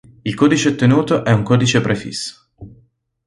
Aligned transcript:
Il 0.23 0.33
codice 0.33 0.69
ottenuto 0.69 1.23
è 1.23 1.31
un 1.31 1.43
codice 1.43 1.79
prefisso. 1.79 2.47